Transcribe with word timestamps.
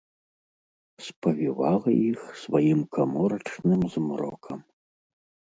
Спавівала 1.07 1.89
іх 2.11 2.21
сваім 2.45 2.79
каморачным 2.97 3.81
змрокам. 3.97 4.59